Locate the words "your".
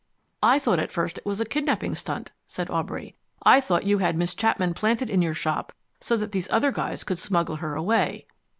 5.21-5.35